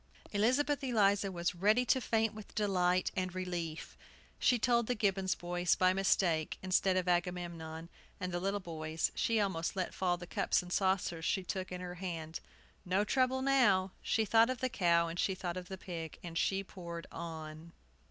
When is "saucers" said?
10.73-11.23